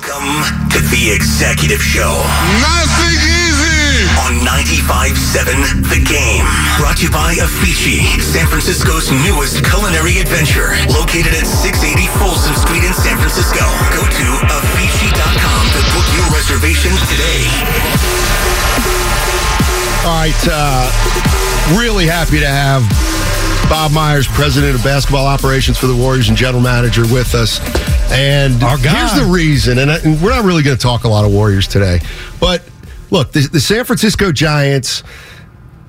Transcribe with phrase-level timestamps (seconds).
[0.00, 0.40] Welcome
[0.72, 2.08] to the Executive Show
[2.56, 4.08] Nothing easy.
[4.24, 6.48] on 95.7 The Game.
[6.80, 10.72] Brought to you by Afici, San Francisco's newest culinary adventure.
[10.88, 13.60] Located at 680 Folsom Street in San Francisco.
[13.92, 17.44] Go to Afici.com to book your reservation today.
[20.08, 20.40] All right.
[20.48, 22.88] Uh, really happy to have
[23.68, 27.60] Bob Myers, president of basketball operations for the Warriors and general manager, with us.
[28.10, 28.98] And oh, Our guy.
[28.98, 31.32] here's the reason, and, I, and we're not really going to talk a lot of
[31.32, 32.00] Warriors today,
[32.40, 32.62] but
[33.10, 35.02] look, the, the San Francisco Giants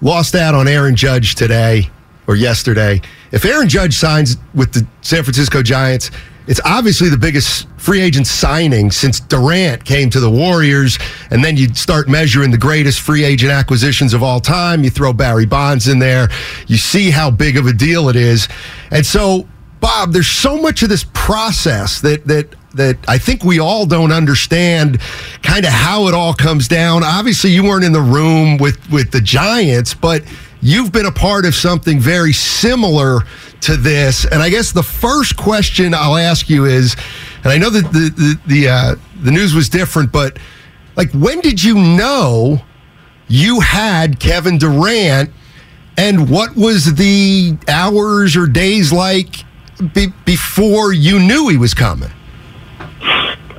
[0.01, 1.89] lost out on Aaron Judge today
[2.27, 3.01] or yesterday.
[3.31, 6.11] If Aaron Judge signs with the San Francisco Giants,
[6.47, 10.97] it's obviously the biggest free agent signing since Durant came to the Warriors.
[11.29, 14.83] And then you start measuring the greatest free agent acquisitions of all time.
[14.83, 16.29] You throw Barry Bonds in there.
[16.67, 18.47] You see how big of a deal it is.
[18.89, 19.47] And so,
[19.81, 24.11] Bob, there's so much of this process that that that I think we all don't
[24.11, 25.01] understand
[25.41, 27.03] kind of how it all comes down.
[27.03, 30.23] Obviously, you weren't in the room with with the Giants, but
[30.61, 33.21] you've been a part of something very similar
[33.61, 34.25] to this.
[34.25, 36.95] And I guess the first question I'll ask you is,
[37.43, 40.37] and I know that the the the, uh, the news was different, but
[40.95, 42.61] like when did you know
[43.27, 45.31] you had Kevin Durant,
[45.97, 49.43] and what was the hours or days like
[49.81, 52.11] be- before you knew he was coming?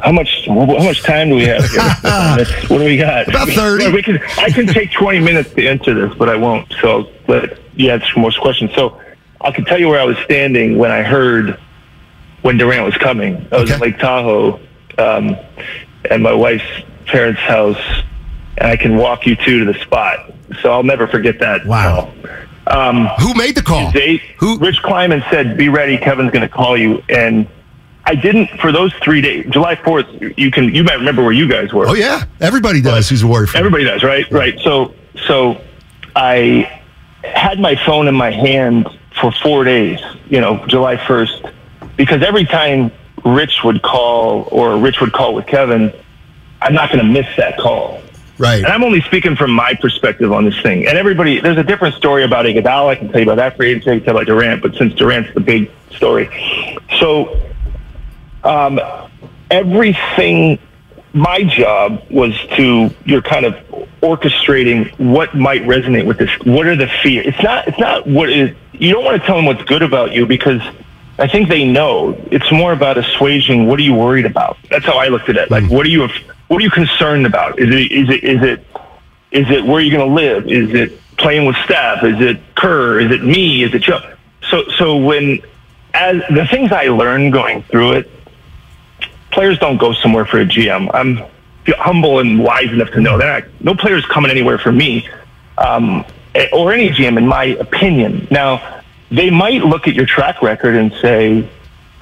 [0.02, 0.46] How much?
[0.46, 1.80] How much time do we have here?
[2.68, 3.28] what do we got?
[3.28, 3.92] About 30.
[3.92, 6.72] We can, I can take 20 minutes to answer this, but I won't.
[6.80, 8.72] So let you answer most questions.
[8.74, 9.00] So
[9.40, 11.58] I can tell you where I was standing when I heard
[12.42, 13.46] when Durant was coming.
[13.52, 13.74] I was Okay.
[13.74, 14.58] in Lake Tahoe
[14.98, 15.36] um,
[16.10, 16.64] at my wife's
[17.06, 17.80] parents' house,
[18.58, 20.32] and I can walk you to to the spot.
[20.62, 21.64] So I'll never forget that.
[21.64, 22.12] Wow.
[22.66, 23.90] Um, Who made the call?
[23.90, 24.58] they, Who?
[24.58, 27.46] Rich Kleiman said, "Be ready, Kevin's going to call you." And
[28.04, 29.46] I didn't for those three days.
[29.50, 31.88] July Fourth, you can you might remember where you guys were.
[31.88, 33.08] Oh yeah, everybody does.
[33.08, 33.60] Who's a Warrior fan?
[33.60, 34.30] Everybody does, right?
[34.30, 34.58] Right.
[34.60, 34.94] So
[35.26, 35.60] so
[36.14, 36.80] I
[37.24, 38.88] had my phone in my hand
[39.20, 40.00] for four days.
[40.28, 41.44] You know, July first,
[41.96, 42.90] because every time
[43.24, 45.92] Rich would call or Rich would call with Kevin,
[46.60, 48.00] I'm not going to miss that call.
[48.38, 48.64] Right.
[48.64, 50.86] And I'm only speaking from my perspective on this thing.
[50.88, 52.88] And everybody, there's a different story about Iguodala.
[52.88, 53.90] I can tell you about that for agency.
[53.90, 56.28] I can tell you about Durant, but since Durant's the big story,
[56.98, 57.40] so
[58.44, 58.80] um,
[59.50, 60.58] everything.
[61.14, 63.52] My job was to you're kind of
[64.00, 66.30] orchestrating what might resonate with this.
[66.46, 67.26] What are the fears?
[67.26, 67.68] It's not.
[67.68, 68.56] It's not what is.
[68.72, 70.62] You don't want to tell them what's good about you because
[71.18, 72.18] I think they know.
[72.30, 73.66] It's more about assuaging.
[73.66, 74.56] What are you worried about?
[74.70, 75.50] That's how I looked at it.
[75.50, 76.08] Like, what are you?
[76.52, 77.58] What are you concerned about?
[77.58, 77.90] Is it?
[77.90, 78.24] Is it?
[78.24, 78.66] Is it?
[79.30, 80.48] Is it where you're going to live?
[80.48, 82.04] Is it playing with Steph?
[82.04, 83.00] Is it Kerr?
[83.00, 83.62] Is it me?
[83.62, 84.00] Is it Joe?
[84.50, 85.40] So, so when
[85.94, 88.10] as the things I learned going through it,
[89.30, 90.90] players don't go somewhere for a GM.
[90.92, 91.22] I'm
[91.68, 95.08] humble and wise enough to know that no player's coming anywhere for me
[95.56, 96.04] um,
[96.52, 98.28] or any GM, in my opinion.
[98.30, 101.48] Now, they might look at your track record and say,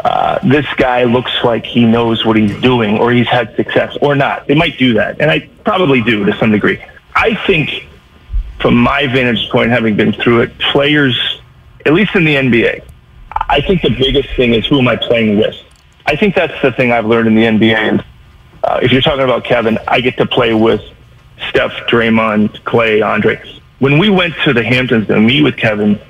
[0.04, 4.14] uh, this guy looks like he knows what he's doing or he's had success or
[4.14, 4.46] not.
[4.46, 5.20] They might do that.
[5.20, 6.82] And I probably do to some degree.
[7.14, 7.86] I think,
[8.60, 11.40] from my vantage point, having been through it, players,
[11.84, 12.82] at least in the NBA,
[13.32, 15.56] I think the biggest thing is who am I playing with?
[16.06, 17.76] I think that's the thing I've learned in the NBA.
[17.76, 18.04] And
[18.64, 20.82] uh, if you're talking about Kevin, I get to play with
[21.48, 23.42] Steph, Draymond, Clay, Andre.
[23.80, 26.00] When we went to the Hamptons to meet with Kevin,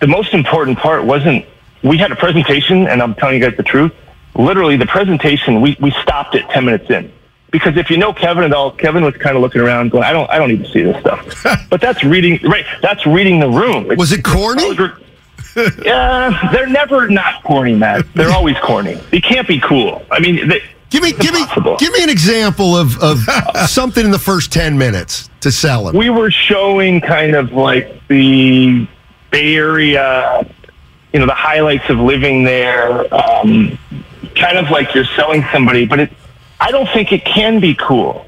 [0.00, 1.44] the most important part wasn't
[1.82, 3.92] we had a presentation, and I'm telling you guys the truth.
[4.34, 7.12] Literally, the presentation we, we stopped it 10 minutes in
[7.50, 10.12] because if you know Kevin at all, Kevin was kind of looking around, going, "I
[10.12, 12.64] don't, I don't need to see this stuff." but that's reading, right?
[12.82, 13.88] That's reading the room.
[13.96, 14.76] Was it corny?
[15.84, 18.06] Yeah, they're never not corny, Matt.
[18.14, 18.94] They're always corny.
[19.10, 20.06] They can't be cool.
[20.08, 21.44] I mean, they, Give me, give me,
[21.78, 23.18] give me an example of, of
[23.68, 25.94] something in the first ten minutes to sell it.
[25.94, 28.86] we were showing kind of like the
[29.30, 30.48] Bay Area,
[31.12, 33.12] you know, the highlights of living there.
[33.14, 33.78] Um,
[34.34, 36.12] kind of like you're selling somebody, but it,
[36.60, 38.26] I don't think it can be cool.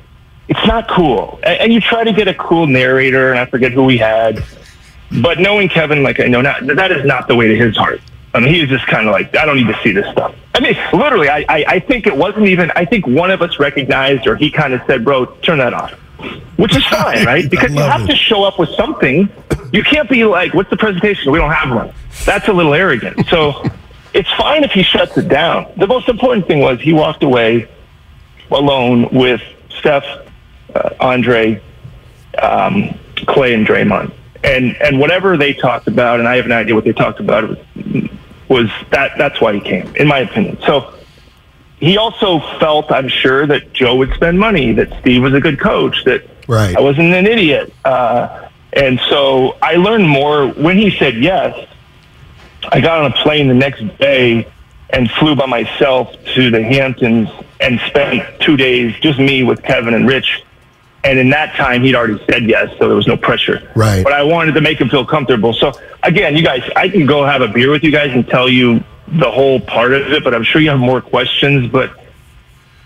[0.48, 1.38] It's not cool.
[1.42, 4.42] And, and you try to get a cool narrator, and I forget who we had.
[5.22, 8.00] But knowing Kevin, like I know not, that is not the way to his heart.
[8.34, 10.34] I mean, he was just kind of like, I don't need to see this stuff.
[10.54, 13.58] I mean, literally, I, I, I think it wasn't even, I think one of us
[13.58, 15.92] recognized or he kind of said, bro, turn that off.
[16.56, 17.48] Which is fine, right?
[17.48, 18.08] Because you have it.
[18.08, 19.28] to show up with something.
[19.72, 21.32] You can't be like, what's the presentation?
[21.32, 21.92] We don't have one.
[22.24, 23.26] That's a little arrogant.
[23.28, 23.64] So
[24.14, 25.72] it's fine if he shuts it down.
[25.76, 27.68] The most important thing was he walked away
[28.50, 29.40] alone with
[29.78, 30.04] Steph,
[30.74, 31.62] uh, Andre,
[32.40, 34.12] um, Clay, and Draymond.
[34.44, 37.48] And and whatever they talked about, and I have no idea what they talked about,
[37.48, 37.58] was,
[38.48, 40.58] was that that's why he came, in my opinion.
[40.66, 40.92] So
[41.82, 45.58] he also felt, I'm sure, that Joe would spend money, that Steve was a good
[45.58, 46.76] coach, that Right.
[46.76, 47.72] I wasn't an idiot.
[47.84, 51.68] Uh, and so I learned more when he said yes.
[52.70, 54.46] I got on a plane the next day
[54.90, 57.28] and flew by myself to the Hamptons
[57.60, 60.44] and spent two days, just me with Kevin and Rich.
[61.02, 63.68] And in that time, he'd already said yes, so there was no pressure.
[63.74, 64.04] Right.
[64.04, 65.52] But I wanted to make him feel comfortable.
[65.52, 65.72] So
[66.04, 68.84] again, you guys, I can go have a beer with you guys and tell you
[69.18, 71.70] the whole part of it, but I'm sure you have more questions.
[71.70, 71.98] But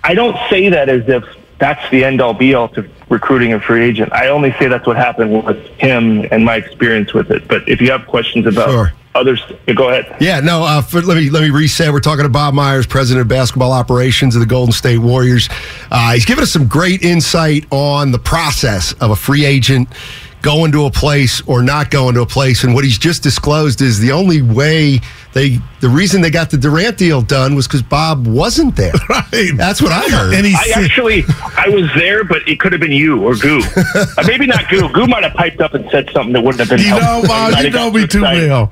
[0.02, 1.24] I don't say that as if
[1.58, 4.12] that's the end all be all to recruiting a free agent.
[4.12, 7.46] I only say that's what happened with him and my experience with it.
[7.48, 8.92] But if you have questions about Sure.
[9.14, 9.40] others,
[9.74, 10.16] go ahead.
[10.20, 10.64] Yeah, no.
[10.64, 11.92] Uh, for, let me let me reset.
[11.92, 15.48] We're talking to Bob Myers, president of basketball operations of the Golden State Warriors.
[15.90, 19.88] Uh, he's given us some great insight on the process of a free agent
[20.46, 22.62] going to a place or not going to a place.
[22.62, 25.00] And what he's just disclosed is the only way
[25.32, 28.92] they, the reason they got the Durant deal done was because Bob wasn't there.
[29.08, 29.52] Right.
[29.56, 30.34] That's what I heard.
[30.34, 31.24] And he I said, actually,
[31.56, 33.60] I was there, but it could have been you or Goo.
[33.96, 34.88] Uh, maybe not Goo.
[34.90, 36.86] Goo might have piped up and said something that wouldn't have been.
[36.86, 37.22] You know.
[37.26, 38.48] Bob, you know me too excited.
[38.48, 38.66] well.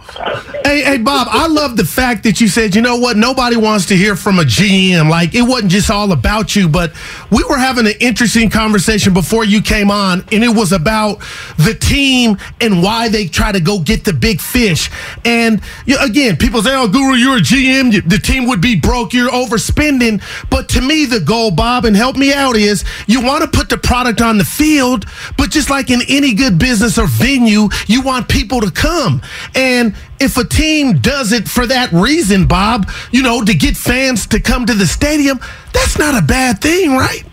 [0.65, 3.87] Hey, hey, Bob, I love the fact that you said, you know what, nobody wants
[3.87, 5.09] to hear from a GM.
[5.11, 6.93] Like, it wasn't just all about you, but
[7.31, 11.23] we were having an interesting conversation before you came on, and it was about
[11.65, 14.91] the team and why they try to go get the big fish.
[15.25, 19.13] And you, again, people say, oh, Guru, you're a GM, the team would be broke,
[19.13, 20.23] you're overspending.
[20.51, 23.69] But to me, the goal, Bob, and help me out, is you want to put
[23.69, 25.07] the product on the field,
[25.37, 29.23] but just like in any good business or venue, you want people to come.
[29.55, 34.27] And if a team does it for that reason, Bob, you know, to get fans
[34.29, 35.41] to come to the stadium,
[35.73, 37.25] that's not a bad thing, right?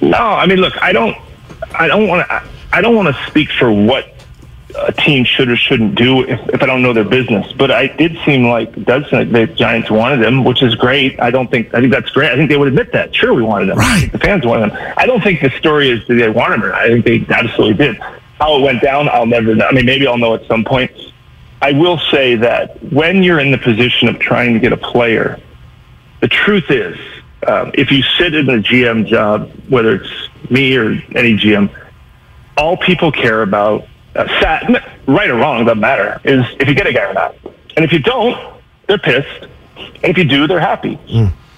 [0.00, 1.16] No, I mean, look, I don't,
[1.74, 2.42] I don't want to,
[2.72, 4.06] I don't want to speak for what
[4.78, 7.52] a team should or shouldn't do if, if I don't know their business.
[7.52, 11.18] But I did seem like does the Giants wanted him, which is great.
[11.20, 12.30] I don't think I think that's great.
[12.30, 13.14] I think they would admit that.
[13.14, 13.78] Sure, we wanted him.
[13.78, 14.12] I Right.
[14.12, 14.94] The fans wanted him.
[14.96, 16.64] I don't think the story is that they wanted him.
[16.64, 16.80] or not.
[16.80, 17.96] I think they absolutely did.
[18.38, 19.66] How it went down, I'll never know.
[19.66, 20.90] I mean, maybe I'll know at some point.
[21.62, 25.38] I will say that when you're in the position of trying to get a player,
[26.20, 26.96] the truth is,
[27.46, 31.70] um, if you sit in a GM job, whether it's me or any GM,
[32.56, 34.64] all people care about, uh, sat,
[35.06, 37.34] right or wrong, doesn't matter, is if you get a guy or not.
[37.76, 38.36] And if you don't,
[38.86, 39.42] they're pissed.
[39.76, 40.98] And if you do, they're happy.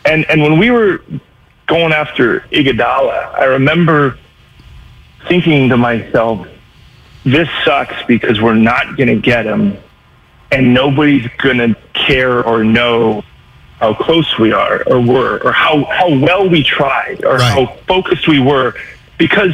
[0.05, 1.03] And and when we were
[1.67, 4.19] going after Iguodala, I remember
[5.29, 6.47] thinking to myself,
[7.25, 9.77] this sucks because we're not going to get him,
[10.51, 13.23] and nobody's going to care or know
[13.79, 17.67] how close we are or were or how, how well we tried or Right.
[17.67, 18.75] how focused we were
[19.19, 19.53] because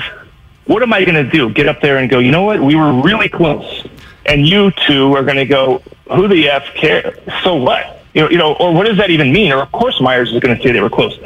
[0.69, 1.51] what am I going to do?
[1.51, 2.61] Get up there and go, you know what?
[2.61, 3.87] We were really close.
[4.27, 5.83] And you two are going to go,
[6.15, 7.15] who the F care?
[7.43, 8.03] So what?
[8.13, 9.51] You know, you know, or what does that even mean?
[9.51, 11.19] Or of course Myers is going to say they were close.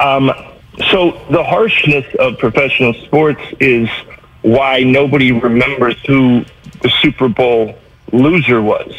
[0.00, 0.32] Um,
[0.90, 3.88] so the harshness of professional sports is
[4.42, 6.44] why nobody remembers who
[6.82, 7.78] the Super Bowl
[8.12, 8.92] loser was.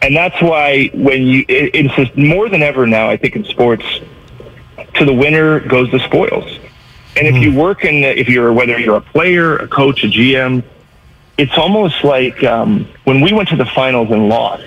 [0.00, 3.44] And that's why when you, it, it's just more than ever now, I think in
[3.44, 3.84] sports,
[4.94, 6.58] to the winner goes the spoils.
[7.16, 10.06] And if you work in, the, if you're, whether you're a player, a coach, a
[10.06, 10.64] GM,
[11.36, 14.64] it's almost like um, when we went to the finals and lost.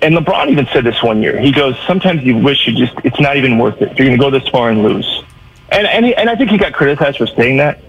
[0.00, 1.38] And LeBron even said this one year.
[1.38, 3.96] He goes, sometimes you wish you just, it's not even worth it.
[3.98, 5.22] You're going to go this far and lose.
[5.70, 7.82] And, and, he, and I think he got criticized for saying that.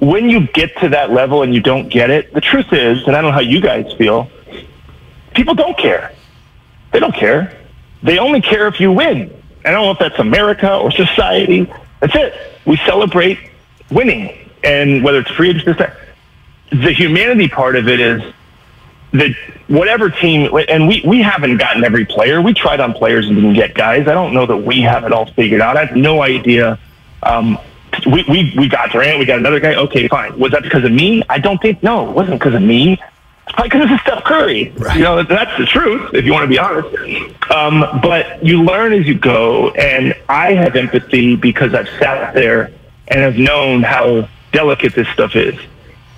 [0.00, 3.16] When you get to that level and you don't get it, the truth is, and
[3.16, 4.30] I don't know how you guys feel,
[5.34, 6.12] people don't care.
[6.92, 7.58] They don't care.
[8.02, 9.34] They only care if you win.
[9.64, 11.72] I don't know if that's America or society.
[12.04, 12.34] That's it.
[12.66, 13.38] We celebrate
[13.90, 14.50] winning.
[14.62, 15.96] And whether it's free that.
[16.70, 18.22] the humanity part of it is
[19.12, 19.30] that
[19.68, 22.42] whatever team, and we, we haven't gotten every player.
[22.42, 24.06] We tried on players and didn't get guys.
[24.06, 25.78] I don't know that we have it all figured out.
[25.78, 26.78] I have no idea.
[27.22, 27.58] Um,
[28.04, 29.74] we, we, we got Durant, we got another guy.
[29.74, 30.38] Okay, fine.
[30.38, 31.22] Was that because of me?
[31.30, 33.00] I don't think, no, it wasn't because of me.
[33.62, 34.72] Because of Steph Curry.
[34.94, 37.50] You know, that's the truth, if you want to be honest.
[37.50, 42.72] Um, but you learn as you go, and I have empathy because I've sat there
[43.08, 45.58] and have known how delicate this stuff is,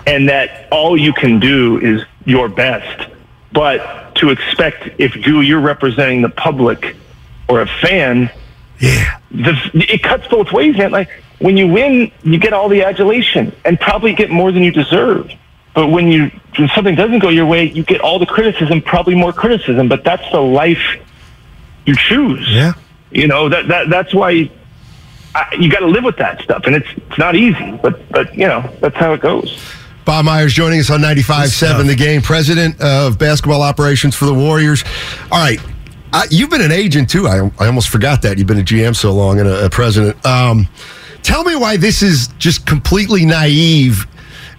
[0.05, 3.09] and that all you can do is your best.
[3.53, 6.95] But to expect, if you you're representing the public
[7.47, 8.29] or a fan,
[8.79, 9.19] Yeah.
[9.31, 10.91] the, it cuts both ways, man.
[10.91, 14.71] Like when you win, you get all the adulation and probably get more than you
[14.71, 15.31] deserve.
[15.77, 19.13] But when you when something doesn't go your way, you get all the criticism, probably
[19.13, 19.87] more criticism.
[19.87, 20.81] But that's the life
[21.85, 22.49] you choose.
[22.49, 22.73] Yeah.
[23.11, 24.49] You know that that that's why you,
[25.35, 27.73] I, you got to live with that stuff, and it's it's not easy.
[27.83, 29.55] But but you know that's how it goes.
[30.03, 31.85] Bob Myers joining us on 95.7 stuff.
[31.85, 34.83] The Game, president of basketball operations for the Warriors.
[35.31, 35.59] All right,
[36.11, 37.27] Uh, you've been an agent too.
[37.27, 38.39] I, I almost forgot that.
[38.39, 40.25] You've been a GM so long and a, a president.
[40.25, 40.67] Um,
[41.21, 44.07] tell me why this is just completely naive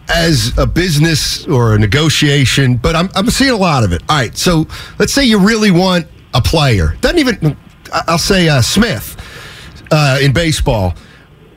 [0.08, 4.02] as a business or a negotiation, but I'm, I'm seeing a lot of it.
[4.08, 4.66] All right, so
[4.98, 6.96] let's say you really want a player.
[7.00, 7.56] Doesn't even,
[7.92, 9.16] I'll say uh, Smith
[9.90, 10.94] uh, in baseball.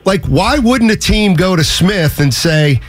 [0.04, 2.80] Like, why wouldn't a team go to Smith and say,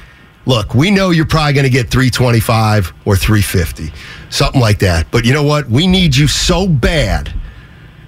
[0.46, 3.93] look, we know you're probably going to get 325 or 350,
[4.29, 5.10] something like that.
[5.12, 5.70] But you know what?
[5.70, 7.34] We need you so bad.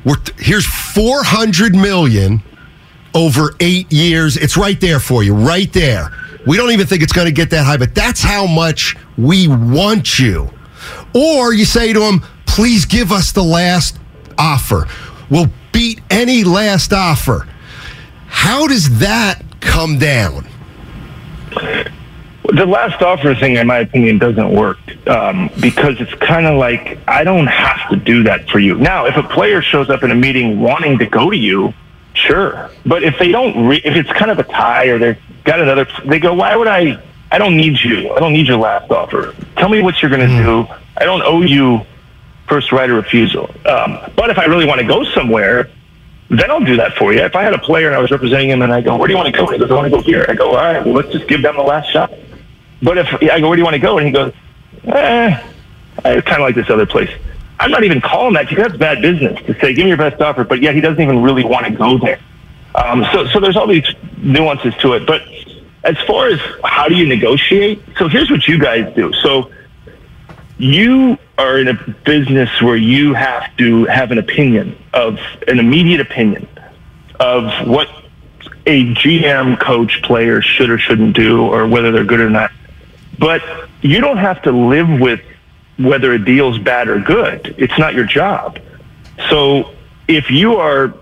[0.03, 2.43] We're here's 400 million
[3.13, 4.37] over eight years.
[4.37, 6.11] It's right there for you, right there.
[6.45, 9.47] We don't even think it's going to get that high, but that's how much we
[9.47, 10.49] want you.
[11.13, 13.97] Or you say to them, please give us the last
[14.37, 14.87] offer.
[15.29, 17.47] We'll beat any last offer.
[18.27, 20.47] How does that come down?
[21.51, 26.99] The last offer thing, in my opinion, doesn't work um, because it's kind of like
[27.07, 28.75] I don't have to do that for you.
[28.77, 31.73] Now, if a player shows up in a meeting wanting to go to you,
[32.15, 32.69] sure.
[32.85, 35.87] But if they don't, re- if it's kind of a tie or they've got another,
[36.05, 37.01] they go, why would I?
[37.31, 38.11] I don't need you.
[38.13, 39.35] I don't need your last offer.
[39.57, 40.67] Tell me what you're going to Mm-hmm.
[40.69, 40.75] do.
[40.97, 41.81] I don't owe you
[42.47, 43.49] first right of refusal.
[43.65, 45.69] Um, but if I really want to go somewhere,
[46.29, 47.19] then I'll do that for you.
[47.21, 49.13] If I had a player and I was representing him and I go, where do
[49.13, 49.47] you want to go?
[49.47, 50.25] He goes, I want to go here.
[50.29, 52.13] I go, all right, well, let's just give them the last shot.
[52.81, 53.97] But if I go, where do you want to go?
[53.97, 54.33] And he goes,
[54.85, 55.43] eh,
[56.03, 57.09] I kind of like this other place.
[57.65, 60.21] I'm not even calling that because that's bad business to say, give me your best
[60.21, 60.43] offer.
[60.43, 62.19] But yet he doesn't even really want to go there.
[62.75, 65.07] Um, so, so there's all these nuances to it.
[65.07, 65.23] But
[65.83, 67.81] as far as how do you negotiate?
[67.97, 69.11] So here's what you guys do.
[69.13, 69.51] So
[70.59, 71.73] you are in a
[72.05, 75.17] business where you have to have an opinion of
[75.47, 76.47] an immediate opinion
[77.19, 77.89] of what
[78.67, 82.51] a GM, coach, player should or shouldn't do, or whether they're good or not.
[83.17, 83.41] But
[83.81, 85.21] you don't have to live with
[85.77, 87.55] whether a deal's bad or good.
[87.57, 88.59] It's not your job.
[89.29, 89.73] So
[90.07, 90.93] if you are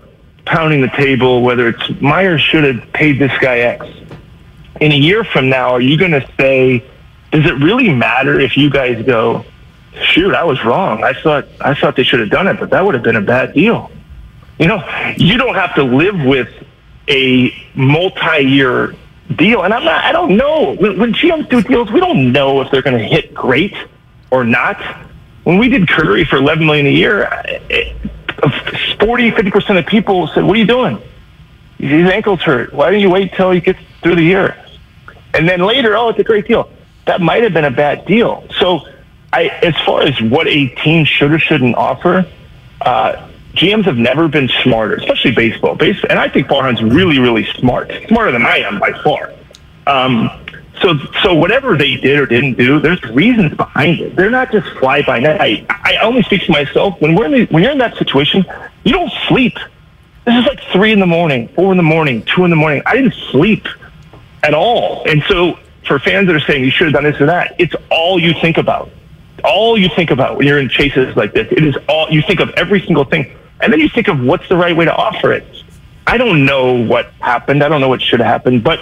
[0.44, 3.86] pounding the table, whether it's Myers should have paid this guy X,
[4.80, 6.84] in a year from now, are you going to say,
[7.30, 9.44] does it really matter if you guys go,
[10.02, 11.04] shoot, I was wrong.
[11.04, 13.20] I thought I thought they should have done it, but that would have been a
[13.20, 13.90] bad deal.
[14.58, 16.48] You know, you don't have to live with
[17.08, 18.94] a multi-year
[19.36, 19.62] deal.
[19.62, 20.04] And I'm not.
[20.04, 21.90] I don't know when, when GMs do deals.
[21.90, 23.74] We don't know if they're going to hit great
[24.34, 24.80] or not.
[25.44, 27.28] When we did Curry for 11 million a year,
[27.70, 27.96] it,
[29.00, 31.00] 40, 50 percent of people said, "What are you doing?
[31.78, 32.72] His ankle's hurt.
[32.72, 34.56] Why don't you wait till he gets through the year?"
[35.34, 36.68] And then later, oh, it's a great deal.
[37.06, 38.44] That might have been a bad deal.
[38.58, 38.86] So,
[39.32, 42.26] I, as far as what a team should or shouldn't offer,
[42.80, 45.74] uh, GMs have never been smarter, especially baseball.
[45.74, 49.32] Base, and I think Farhan's really, really smart, smarter than I am by far.
[49.86, 50.30] Um,
[50.80, 54.16] so, so whatever they did or didn't do, there's reasons behind it.
[54.16, 55.66] They're not just fly by night.
[55.70, 57.00] I, only speak to myself.
[57.00, 58.44] When we're in the, when you're in that situation,
[58.84, 59.54] you don't sleep.
[60.24, 62.82] This is like three in the morning, four in the morning, two in the morning.
[62.86, 63.66] I didn't sleep
[64.42, 65.04] at all.
[65.08, 67.74] And so, for fans that are saying you should have done this or that, it's
[67.90, 68.90] all you think about.
[69.44, 71.50] All you think about when you're in chases like this.
[71.52, 73.36] It is all you think of every single thing.
[73.60, 75.46] And then you think of what's the right way to offer it.
[76.06, 77.62] I don't know what happened.
[77.62, 78.64] I don't know what should have happened.
[78.64, 78.80] But,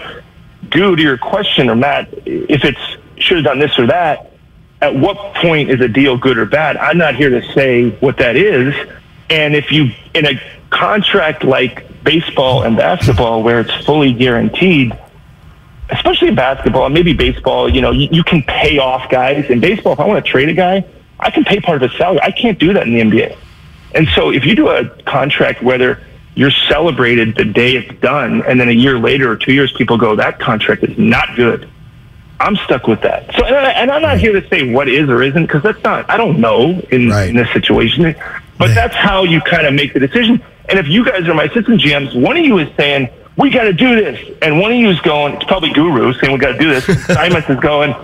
[0.73, 2.81] Goo, to your question, or Matt, if it's
[3.17, 4.33] should have done this or that,
[4.81, 6.77] at what point is a deal good or bad?
[6.77, 8.75] I'm not here to say what that is.
[9.31, 14.93] And if you, in a contract like baseball and basketball, where it's fully guaranteed,
[15.91, 19.49] especially in basketball and maybe baseball, you know, you, you can pay off guys.
[19.51, 20.85] In baseball, if I want to trade a guy,
[21.21, 22.21] I can pay part of his salary.
[22.23, 23.37] I can't do that in the NBA.
[23.95, 26.03] And so if you do a contract, whether
[26.35, 29.99] you're celebrated the day it's done, and then a year later or two years, people
[29.99, 31.69] go, that contract is not good.
[32.41, 33.33] I'm stuck with that.
[33.37, 35.83] So, and, I, and I'm not here to say what is or isn't because that's
[35.85, 36.09] not.
[36.11, 37.29] I don't know in, Right.
[37.29, 38.17] in this situation,
[38.59, 40.43] but that's how you kind of make the decision.
[40.69, 43.65] And if you guys are my assistant GMs, one of you is saying we got
[43.65, 45.35] to do this, and one of you is going.
[45.35, 46.85] It's probably Guru saying we got to do this.
[47.07, 47.95] Simons is going.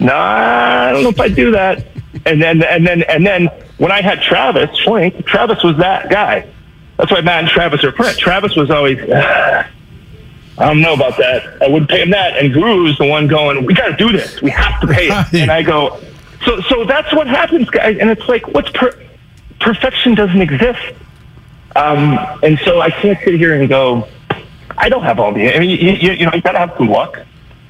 [0.00, 1.86] Nah, I don't know if I do that.
[2.26, 3.46] And then and then and then
[3.78, 6.48] when I had Travis Schlenk, Travis was that guy.
[6.96, 8.18] That's why Matt and Travis are friends.
[8.18, 8.98] Travis was always.
[9.12, 9.66] "Ah,
[10.58, 11.60] I don't know about that.
[11.62, 12.38] I wouldn't pay him that.
[12.38, 14.40] And Guru is the one going, we got to do this.
[14.40, 15.34] We have to pay it.
[15.34, 16.00] And I go,
[16.44, 17.98] so so that's what happens, guys.
[17.98, 18.96] And it's like, what's per-
[19.60, 20.94] perfection doesn't exist.
[21.74, 24.06] Um, and so I can't sit here and go,
[24.78, 25.52] I don't have all the.
[25.54, 27.18] I mean, you, you, you know, you got to have some luck,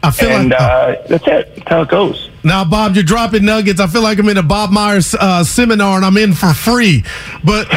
[0.02, 1.56] I feel and like uh, that's it.
[1.56, 2.30] That's how it goes.
[2.44, 3.80] Now, Bob, you're dropping nuggets.
[3.80, 7.02] I feel like I'm in a Bob Myers uh, seminar and I'm in for free.
[7.42, 7.68] But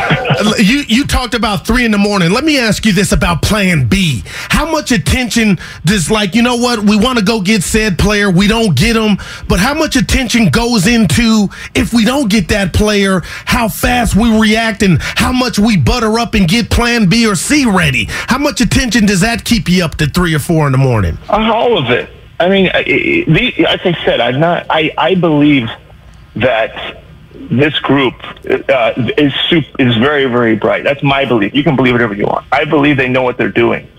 [0.60, 2.32] you you talked about three in the morning.
[2.32, 4.24] Let me ask you this about Plan B.
[4.50, 8.30] How much attention does like you know what we want to go get said player,
[8.30, 12.74] we don't get them, but how much attention goes into if we don't get that
[12.74, 17.26] player, how fast we react and how much we butter up and get Plan B
[17.26, 18.08] or C ready?
[18.10, 21.18] How much attention does that keep you up to three or four in the morning?
[21.30, 22.17] Uh, all of it.
[22.40, 24.68] I mean, the, as I said, I'm not.
[24.70, 25.70] I, I believe
[26.36, 27.04] that
[27.34, 28.14] this group
[28.70, 30.84] uh, is sup- is very very bright.
[30.84, 31.56] That's my belief.
[31.56, 32.46] You can believe whatever you want.
[32.52, 33.90] I believe they know what they're doing.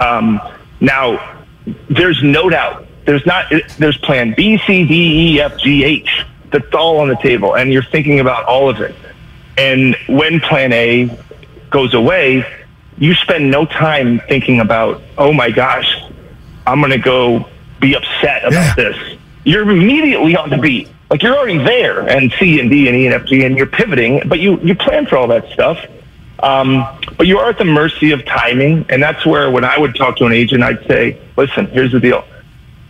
[0.00, 0.40] Um,
[0.80, 1.44] now,
[1.90, 2.86] there's no doubt.
[3.04, 3.52] There's not.
[3.78, 6.24] There's Plan B, C, D, E, F, G, H.
[6.50, 8.94] That's all on the table, and you're thinking about all of it.
[9.58, 11.18] And when Plan A
[11.70, 12.46] goes away,
[12.98, 16.00] you spend no time thinking about, oh my gosh,
[16.66, 17.48] I'm going to go
[17.84, 18.74] be upset about Yeah.
[18.76, 18.96] this.
[19.44, 20.88] You're immediately on the beat.
[21.10, 23.66] Like you're already there, and C and D and E and F G, and you're
[23.66, 25.78] pivoting, but you you plan for all that stuff.
[26.42, 26.84] Um,
[27.16, 30.16] but you are at the mercy of timing, and that's where when I would talk
[30.16, 32.24] to an agent, I'd say, "Listen, here's the deal.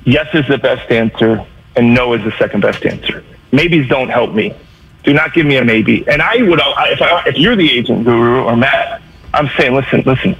[0.05, 1.45] Yes is the best answer,
[1.77, 3.23] and no is the second best answer.
[3.53, 4.55] Maybes don't help me.
[5.03, 8.05] Do not give me a maybe." And I would, if I, if you're the agent
[8.05, 9.03] guru or Matt,
[9.35, 10.37] I'm saying, listen, listen.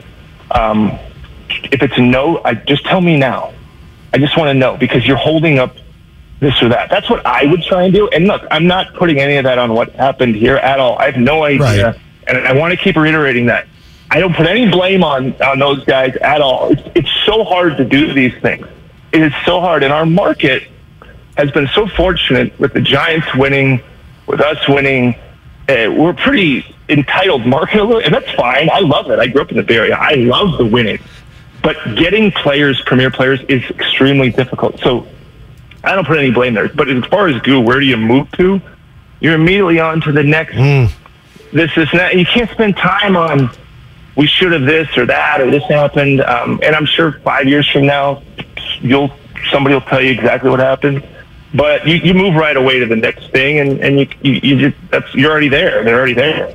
[0.53, 0.97] Um,
[1.73, 3.53] if it's a no, I just tell me now.
[4.15, 5.75] I just want to know because you're holding up
[6.39, 6.89] this or that.
[6.89, 8.07] That's what I would try and do.
[8.09, 10.97] And look, I'm not putting any of that on what happened here at all.
[10.99, 11.97] I have no idea, Right.
[12.29, 13.67] and I want to keep reiterating that.
[14.13, 16.71] I don't put any blame on on those guys at all.
[16.71, 18.65] It's it's so hard to do these things.
[19.11, 20.63] It is so hard, and our market
[21.37, 23.83] has been so fortunate with the Giants winning,
[24.29, 25.17] with us winning.
[25.69, 28.71] Uh, we're a pretty entitled market, and that's fine.
[28.71, 29.19] I love it.
[29.19, 29.97] I grew up in the Bay Area.
[29.99, 30.99] I love the winning,
[31.65, 34.79] but getting players, premier players, is extremely difficult.
[34.81, 35.07] So
[35.83, 36.69] I don't put any blame there.
[36.69, 38.61] But as far as goo, where do you move to?
[39.21, 40.55] You're immediately on to the next.
[41.53, 42.17] This is not.
[42.17, 43.51] You can't spend time on.
[44.15, 46.21] We should have this or that or this happened.
[46.21, 48.23] Um, and I'm sure five years from now,
[48.81, 49.11] you'll
[49.51, 51.03] somebody will tell you exactly what happened.
[51.55, 54.71] But you, you move right away to the next thing, and, and you, you you
[54.71, 55.83] just that's you're already there.
[55.83, 56.55] They're already there.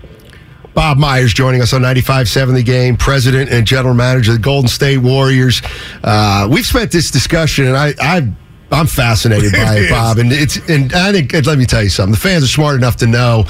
[0.80, 4.70] Bob Myers joining us on 95.7 The Game, president and general manager of the Golden
[4.70, 5.62] State Warriors.
[6.02, 8.32] Uh, we've spent this discussion, and I, I,
[8.72, 9.90] I'm fascinated by It.
[9.92, 10.20] Bob.
[10.20, 12.14] And it's, and I think, let me tell you something.
[12.14, 13.44] The fans are smart enough to know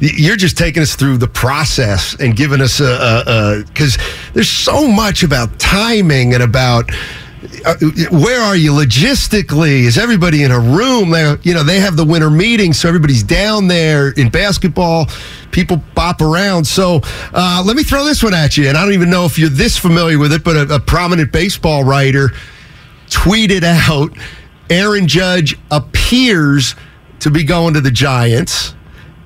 [0.00, 3.96] you're just taking us through the process and giving us a, because
[4.34, 6.90] there's so much about timing and about
[8.10, 9.80] where are you logistically?
[9.80, 11.10] Is everybody in a room?
[11.10, 15.08] They, you know, they have the winter meeting, so everybody's down there in basketball.
[15.50, 16.66] People bop around.
[16.66, 17.00] So
[17.32, 19.48] uh, let me throw this one at you, and I don't even know if you're
[19.48, 22.30] this familiar with it, but a, a prominent baseball writer
[23.08, 24.10] tweeted out
[24.70, 26.74] Aaron Judge appears
[27.20, 28.74] to be going to the Giants,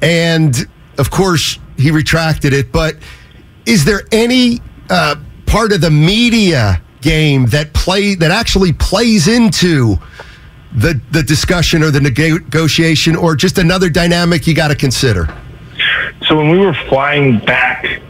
[0.02, 0.56] and
[0.98, 2.72] of course he retracted it.
[2.72, 2.96] But
[3.66, 9.96] is there any uh, part of the media game that play that actually plays into
[10.72, 15.26] the the discussion or the negotiation, or just another dynamic you got to consider?
[16.26, 18.00] So when we were flying back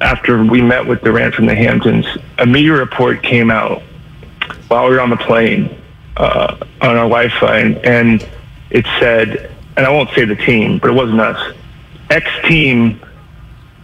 [0.00, 2.06] after we met with Durant from the Hamptons,
[2.38, 3.82] a media report came out
[4.68, 5.76] while we were on the plane
[6.16, 8.28] uh, on our Wi-Fi, and, and
[8.70, 11.56] it said, and I won't say the team, but it wasn't us.
[12.10, 13.00] X team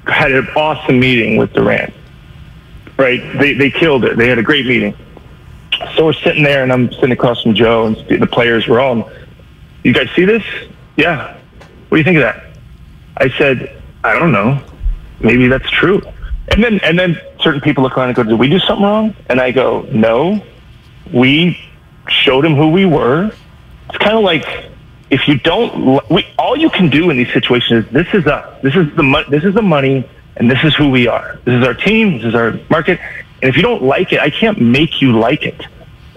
[0.06, 1.92] had an awesome meeting with Durant.
[3.00, 3.22] Right?
[3.38, 4.18] They they killed it.
[4.18, 4.94] They had a great meeting.
[5.96, 9.10] So we're sitting there, and I'm sitting across from Joe, and the players were all.
[9.82, 10.42] You guys see this?
[10.98, 11.34] Yeah.
[11.88, 12.50] What do you think of that?
[13.16, 14.62] I said, I don't know.
[15.20, 16.02] Maybe that's true.
[16.48, 19.16] And then and then certain people look around and go, Did we do something wrong?
[19.30, 20.44] And I go, No.
[21.10, 21.58] We
[22.06, 23.32] showed him who we were.
[23.88, 24.44] It's kind of like
[25.08, 28.62] if you don't, we, all you can do in these situations is this is us.
[28.62, 30.06] This is the mo- this is the money,
[30.40, 31.38] and this is who we are.
[31.44, 32.16] This is our team.
[32.16, 32.98] This is our market.
[33.42, 35.66] And if you don't like it, I can't make you like it.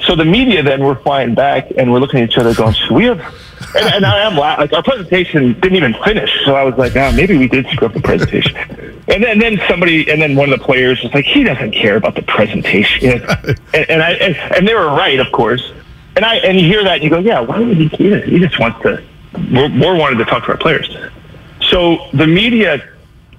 [0.06, 2.92] So the media then we're flying back and we're looking at each other going, should
[2.92, 3.20] we have?
[3.76, 6.96] And, and I am la- like our presentation didn't even finish, so I was like,
[6.96, 8.56] ah, maybe we did screw up the presentation.
[9.08, 11.98] And then, then somebody, and then one of the players was like, he doesn't care
[11.98, 13.22] about the presentation,
[13.74, 15.72] and, and I and, and they were right, of course.
[16.16, 17.90] And I and you hear that and you go, yeah, why would he?
[17.90, 18.22] care?
[18.22, 19.04] he just wants to.
[19.52, 20.96] We're, we're wanted to talk to our players.
[21.70, 22.93] So the media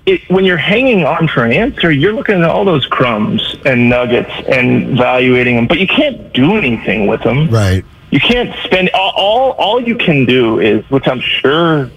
[0.07, 3.89] it, when you're hanging on for an answer, you're looking at all those crumbs and
[3.89, 7.49] nuggets and evaluating them, but you can't do anything with them.
[7.49, 7.85] Right.
[8.11, 9.51] You can't spend all, all.
[9.53, 11.91] All you can do is, which I'm sure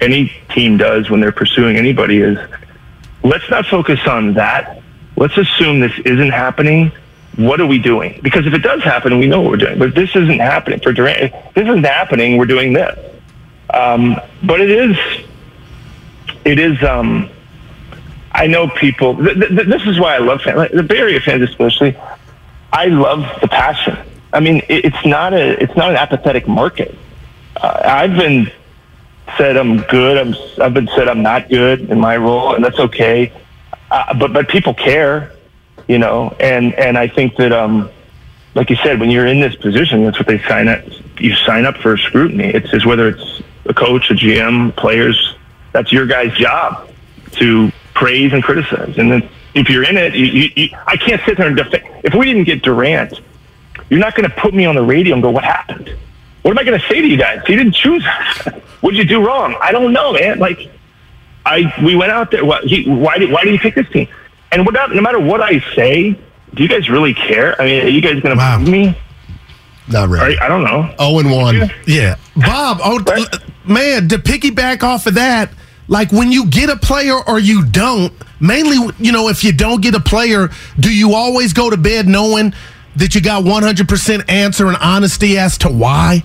[0.00, 2.38] any team does when they're pursuing anybody, is
[3.22, 4.82] let's not focus on that.
[5.16, 6.92] Let's assume this isn't happening.
[7.36, 8.20] what are we doing?
[8.22, 9.78] Because if it does happen, we know what we're doing.
[9.78, 11.34] But if this isn't happening for Durant.
[11.34, 12.98] If this isn't happening, we're doing this.
[13.72, 14.96] Um, but it is,
[16.44, 16.82] it is.
[16.82, 17.30] Um,
[18.32, 19.16] I know people.
[19.16, 21.96] Th- th- this is why I love like, the Bay Area fans especially.
[22.72, 23.98] I love the passion.
[24.32, 26.96] I mean, it, it's not a, it's not an apathetic market.
[27.56, 28.50] Uh, I've been
[29.36, 30.16] said I'm good.
[30.16, 33.32] I'm, I've been said I'm not good in my role, and that's okay.
[33.90, 35.32] Uh, but but people care,
[35.88, 37.90] you know, and and I think that um,
[38.54, 40.84] like you said, when you're in this position, that's what they sign up.
[41.18, 42.46] You sign up for scrutiny.
[42.46, 45.36] It's just whether it's a coach, a GM, players.
[45.72, 46.88] That's your guy's job
[47.32, 48.96] to praise and criticize.
[48.98, 51.84] And then if you're in it, you, you, you, I can't sit there and defend.
[52.02, 53.20] If we didn't get Durant,
[53.90, 55.94] you're not going to put me on the radio and go, "What happened?"
[56.42, 57.42] What am I going to say to you guys?
[57.48, 58.04] You didn't choose.
[58.80, 59.54] What'd you do wrong?
[59.60, 60.38] I don't know, man.
[60.38, 60.70] Like,
[61.44, 62.44] I we went out there.
[62.44, 64.08] What, he, why did why did you pick this team?
[64.52, 66.18] And without, no matter what I say,
[66.54, 67.60] do you guys really care?
[67.60, 68.58] I mean, are you guys going to Wow.
[68.58, 68.98] believe me?
[69.88, 70.38] Not really.
[70.38, 70.92] I, I don't know.
[70.98, 71.70] Oh and one.
[71.86, 72.16] Yeah.
[72.36, 73.26] Bob, oh, Right.
[73.66, 75.50] man, to piggyback off of that,
[75.90, 79.82] like when you get a player or you don't, mainly, you know, if you don't
[79.82, 80.48] get a player,
[80.78, 82.54] do you always go to bed knowing
[82.94, 86.22] that you got 100% answer and honesty as to why?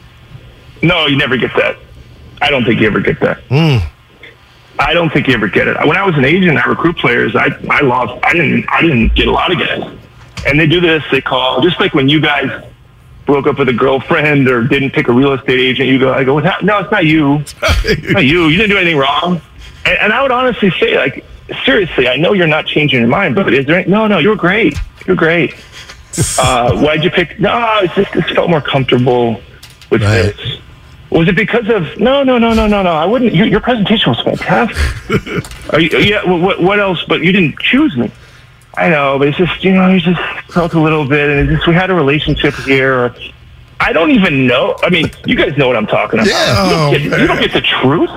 [0.83, 1.77] No, you never get that.
[2.41, 3.39] I don't think you ever get that.
[3.49, 3.77] Hmm.
[4.77, 5.77] I don't think you ever get it.
[5.87, 7.35] When I was an agent, I recruit players.
[7.35, 8.23] I I lost.
[8.23, 8.65] I didn't.
[8.69, 9.97] I didn't get a lot of guys.
[10.45, 11.01] And they do this.
[11.11, 12.63] They call just like when you guys
[13.25, 15.87] broke up with a girlfriend or didn't pick a real estate agent.
[15.87, 16.13] You go.
[16.13, 16.39] I go.
[16.39, 17.35] No, it's not you.
[17.85, 18.47] It's not you.
[18.47, 19.41] You didn't do anything wrong.
[19.85, 21.23] And, and I would honestly say, like,
[21.63, 23.79] seriously, I know you're not changing your mind, but is there?
[23.79, 24.77] any- No, no, you're great.
[25.07, 25.53] You're great.
[26.39, 27.37] Uh, why'd you pick?
[27.41, 29.41] No, it's just, just felt more comfortable
[29.89, 30.33] with Right.
[30.33, 30.59] this.
[31.09, 31.99] Was it because of?
[31.99, 32.93] No, no, no, no, no, no.
[32.93, 33.33] I wouldn't.
[33.35, 35.43] Your, your presentation was fantastic.
[35.73, 36.23] Are you, yeah.
[36.23, 37.03] What, what else?
[37.03, 38.09] But you didn't choose me.
[38.77, 40.21] I know, but it's just you know, you just
[40.53, 42.93] felt a little bit, and it's just we had a relationship here.
[42.93, 43.15] Or,
[43.81, 44.77] I don't even know.
[44.83, 46.29] I mean, you guys know what I'm talking about.
[46.29, 46.63] Yeah.
[46.63, 48.09] You, don't Oh, get, you don't get the truth.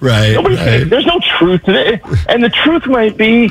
[0.00, 0.32] Right.
[0.34, 0.84] Nobody, right.
[0.88, 3.50] There's no truth to it, and the truth might be.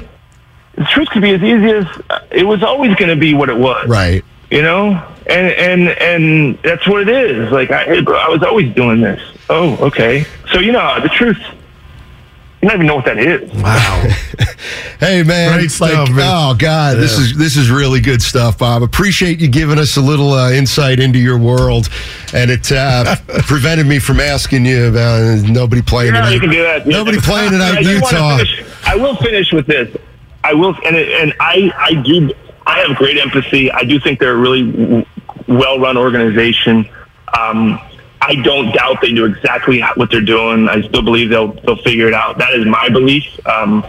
[0.75, 3.47] The truth could be as easy as uh, it was always going to be what
[3.49, 4.25] it was Right.
[4.49, 4.93] you know
[5.27, 8.99] and and and that's what it is like i hey, bro, i was always doing
[8.99, 11.37] this oh okay so you know the truth
[12.63, 14.07] you don't even know what that is Wow.
[14.99, 16.31] Hey man, Great it's like, stuff, man.
[16.33, 18.81] oh god, this is this is really good stuff, Bob.
[18.83, 21.89] Appreciate you giving us a little uh, insight into your world,
[22.33, 26.33] and it uh, prevented me from asking you about uh, nobody playing yeah, tonight.
[26.35, 26.87] you can do that.
[26.99, 28.37] Nobody playing tonight I in Utah.
[28.37, 29.93] finish- I will finish with this.
[30.45, 32.31] I will, and and I I do.
[32.65, 33.69] I have great empathy.
[33.71, 35.05] I do think they're a really
[35.49, 36.87] well run organization.
[37.37, 37.77] Um,
[38.25, 40.69] I don't doubt they knew exactly what they're doing.
[40.69, 42.37] I still believe they'll they'll figure it out.
[42.37, 43.83] That is my belief um,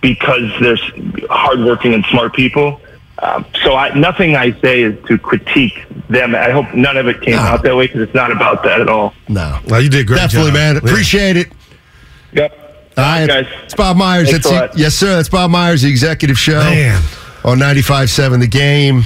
[0.00, 0.82] because there's
[1.30, 2.80] hardworking and smart people.
[3.20, 6.34] Um, so I, nothing I say is to critique them.
[6.34, 8.88] I hope none of it came out that way because it's not about that at
[8.88, 9.14] all.
[9.28, 10.16] No, Well, you did great.
[10.18, 10.54] definitely, job.
[10.54, 10.74] man.
[10.74, 10.80] Yeah.
[10.90, 11.52] Appreciate it.
[12.32, 12.58] Yep.
[12.96, 13.46] All right, guys.
[13.64, 14.30] It's Bob Myers.
[14.30, 14.78] Thanks That's a the- lot.
[14.78, 15.16] yes, sir.
[15.16, 17.00] That's Bob Myers, the executive show Man.
[17.44, 19.02] on 95.7 The Game.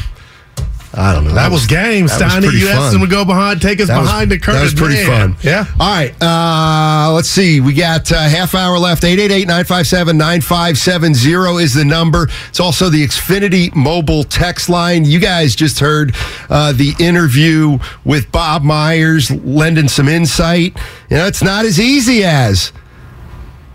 [0.95, 1.35] I don't know.
[1.35, 2.53] That was game, that Steiny.
[2.59, 4.55] You asked him to go behind, take us That was- behind the curtain.
[4.55, 5.35] That was pretty Man.
[5.35, 5.37] fun.
[5.43, 5.67] Yeah.
[5.79, 6.15] All right.
[6.23, 7.61] Uh, let's see.
[7.61, 9.03] We got a half hour left.
[9.05, 12.29] 888-957-9570 is the number.
[12.49, 15.05] It's also the Xfinity mobile text line.
[15.05, 16.15] You guys just heard
[16.49, 20.77] uh, the interview with Bob Myers, lending some insight.
[21.11, 22.73] You know, it's not as easy as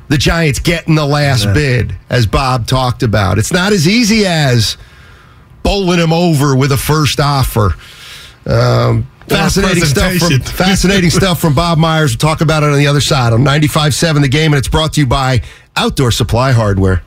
[0.09, 3.37] the Giants getting the last bid, as Bob talked about.
[3.39, 4.77] It's not as easy as
[5.63, 7.75] bowling him over with a first offer.
[8.45, 12.11] Um, fascinating stuff from fascinating stuff from Bob Myers.
[12.11, 14.93] We'll talk about it on the other side on 95.7 The Game, and it's brought
[14.93, 15.41] to you by
[15.75, 17.03] Outdoor Supply Hardware.